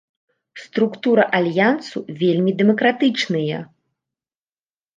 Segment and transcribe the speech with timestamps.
[0.61, 3.63] Структура альянсу вельмі дэмакратычныя.